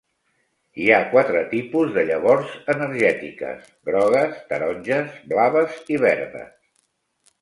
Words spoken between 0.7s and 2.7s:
Hi ha quatre tipus de llavors